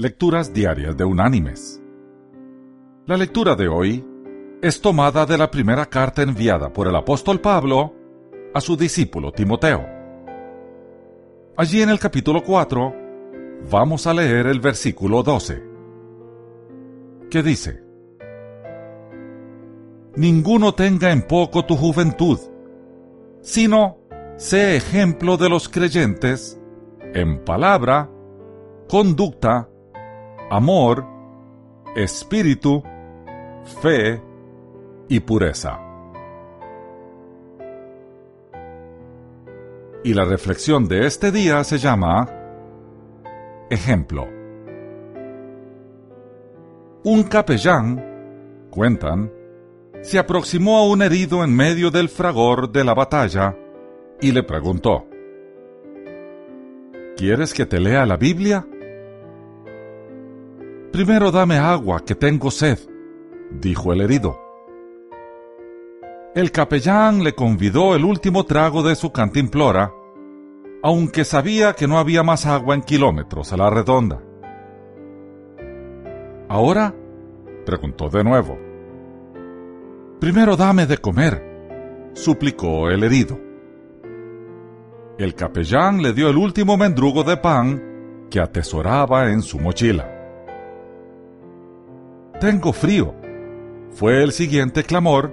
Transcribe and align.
Lecturas 0.00 0.54
Diarias 0.54 0.96
de 0.96 1.04
Unánimes. 1.04 1.82
La 3.06 3.16
lectura 3.16 3.56
de 3.56 3.66
hoy 3.66 4.06
es 4.62 4.80
tomada 4.80 5.26
de 5.26 5.36
la 5.36 5.50
primera 5.50 5.86
carta 5.86 6.22
enviada 6.22 6.72
por 6.72 6.86
el 6.86 6.94
apóstol 6.94 7.40
Pablo 7.40 7.92
a 8.54 8.60
su 8.60 8.76
discípulo 8.76 9.32
Timoteo. 9.32 9.84
Allí 11.56 11.82
en 11.82 11.88
el 11.90 11.98
capítulo 11.98 12.44
4 12.44 12.94
vamos 13.72 14.06
a 14.06 14.14
leer 14.14 14.46
el 14.46 14.60
versículo 14.60 15.24
12, 15.24 15.64
que 17.28 17.42
dice, 17.42 17.82
Ninguno 20.14 20.76
tenga 20.76 21.10
en 21.10 21.22
poco 21.22 21.64
tu 21.64 21.74
juventud, 21.74 22.38
sino 23.40 23.98
sé 24.36 24.76
ejemplo 24.76 25.36
de 25.36 25.48
los 25.48 25.68
creyentes 25.68 26.56
en 27.14 27.44
palabra, 27.44 28.08
conducta, 28.88 29.68
amor, 30.50 31.06
espíritu, 31.94 32.82
fe 33.82 34.22
y 35.08 35.20
pureza. 35.20 35.80
Y 40.04 40.14
la 40.14 40.24
reflexión 40.24 40.86
de 40.86 41.06
este 41.06 41.32
día 41.32 41.64
se 41.64 41.78
llama 41.78 42.28
Ejemplo. 43.68 44.26
Un 47.04 47.24
capellán, 47.24 48.68
cuentan, 48.70 49.32
se 50.00 50.18
aproximó 50.18 50.78
a 50.78 50.86
un 50.86 51.02
herido 51.02 51.42
en 51.42 51.54
medio 51.54 51.90
del 51.90 52.08
fragor 52.08 52.70
de 52.70 52.84
la 52.84 52.94
batalla 52.94 53.56
y 54.20 54.32
le 54.32 54.42
preguntó, 54.42 55.06
¿Quieres 57.16 57.52
que 57.52 57.66
te 57.66 57.80
lea 57.80 58.06
la 58.06 58.16
Biblia? 58.16 58.64
Primero 60.92 61.30
dame 61.30 61.58
agua, 61.58 62.00
que 62.04 62.14
tengo 62.14 62.50
sed, 62.50 62.78
dijo 63.50 63.92
el 63.92 64.00
herido. 64.00 64.40
El 66.34 66.50
capellán 66.50 67.22
le 67.22 67.34
convidó 67.34 67.94
el 67.94 68.04
último 68.04 68.44
trago 68.44 68.82
de 68.82 68.94
su 68.96 69.12
cantimplora, 69.12 69.92
aunque 70.82 71.24
sabía 71.24 71.74
que 71.74 71.86
no 71.86 71.98
había 71.98 72.22
más 72.22 72.46
agua 72.46 72.74
en 72.74 72.82
kilómetros 72.82 73.52
a 73.52 73.56
la 73.58 73.68
redonda. 73.68 74.22
¿Ahora? 76.48 76.94
preguntó 77.66 78.08
de 78.08 78.24
nuevo. 78.24 78.58
Primero 80.20 80.56
dame 80.56 80.86
de 80.86 80.96
comer, 80.96 82.10
suplicó 82.14 82.88
el 82.88 83.04
herido. 83.04 83.38
El 85.18 85.34
capellán 85.34 86.00
le 86.02 86.14
dio 86.14 86.30
el 86.30 86.38
último 86.38 86.78
mendrugo 86.78 87.24
de 87.24 87.36
pan 87.36 88.26
que 88.30 88.40
atesoraba 88.40 89.30
en 89.30 89.42
su 89.42 89.58
mochila. 89.58 90.17
Tengo 92.40 92.72
frío, 92.72 93.16
fue 93.90 94.22
el 94.22 94.30
siguiente 94.30 94.84
clamor, 94.84 95.32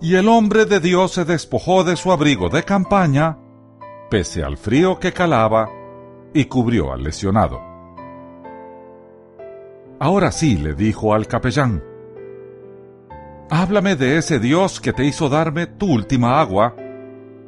y 0.00 0.16
el 0.16 0.28
hombre 0.28 0.64
de 0.64 0.80
Dios 0.80 1.12
se 1.12 1.24
despojó 1.24 1.84
de 1.84 1.94
su 1.94 2.10
abrigo 2.10 2.48
de 2.48 2.64
campaña, 2.64 3.38
pese 4.10 4.42
al 4.42 4.56
frío 4.56 4.98
que 4.98 5.12
calaba, 5.12 5.70
y 6.32 6.46
cubrió 6.46 6.92
al 6.92 7.04
lesionado. 7.04 7.60
Ahora 10.00 10.32
sí, 10.32 10.56
le 10.56 10.74
dijo 10.74 11.14
al 11.14 11.28
capellán, 11.28 11.84
háblame 13.48 13.94
de 13.94 14.18
ese 14.18 14.40
Dios 14.40 14.80
que 14.80 14.92
te 14.92 15.04
hizo 15.04 15.28
darme 15.28 15.68
tu 15.68 15.86
última 15.86 16.40
agua, 16.40 16.74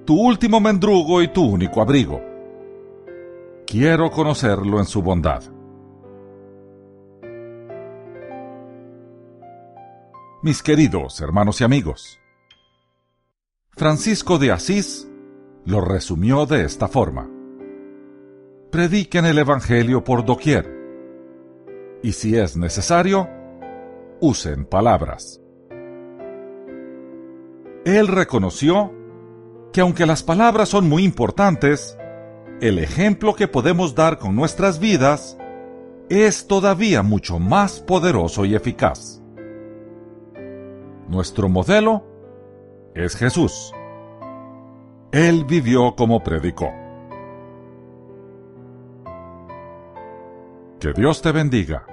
tu 0.05 0.15
último 0.15 0.61
mendrugo 0.61 1.23
y 1.23 1.29
tu 1.29 1.45
único 1.45 1.83
abrigo. 1.83 2.21
Quiero 3.67 4.13
conocerlo 4.13 4.79
en 4.79 4.85
su 4.85 5.03
bondad. 5.03 5.56
Mis 10.47 10.63
queridos 10.63 11.21
hermanos 11.21 11.61
y 11.61 11.65
amigos, 11.65 12.21
Francisco 13.73 14.39
de 14.39 14.53
Asís 14.53 15.09
lo 15.65 15.81
resumió 15.81 16.47
de 16.47 16.65
esta 16.65 16.87
forma. 16.87 17.29
Prediquen 18.71 19.27
el 19.27 19.41
Evangelio 19.41 20.05
por 20.05 20.25
doquier, 20.25 20.73
y 22.01 22.13
si 22.13 22.37
es 22.37 22.57
necesario, 22.57 23.29
usen 24.21 24.67
palabras. 24.67 25.41
Él 27.85 28.07
reconoció 28.07 28.95
que 29.73 29.81
aunque 29.81 30.07
las 30.07 30.23
palabras 30.23 30.69
son 30.69 30.89
muy 30.89 31.03
importantes, 31.03 31.99
el 32.61 32.79
ejemplo 32.79 33.35
que 33.35 33.49
podemos 33.49 33.97
dar 33.97 34.21
con 34.21 34.37
nuestras 34.37 34.79
vidas 34.79 35.37
es 36.09 36.47
todavía 36.47 37.03
mucho 37.03 37.41
más 37.41 37.81
poderoso 37.81 38.45
y 38.45 38.55
eficaz. 38.55 39.26
Nuestro 41.09 41.49
modelo 41.49 42.03
es 42.95 43.17
Jesús. 43.17 43.73
Él 45.13 45.45
vivió 45.45 45.95
como 45.97 46.23
predicó. 46.23 46.73
Que 50.81 50.93
Dios 50.93 51.23
te 51.23 51.33
bendiga. 51.33 51.87